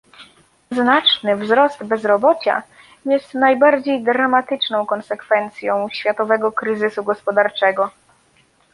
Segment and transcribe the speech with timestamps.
[0.71, 2.63] Znaczny wzrost bezrobocia
[3.05, 7.91] jest najbardziej dramatyczną konsekwencją światowego kryzysu gospodarczego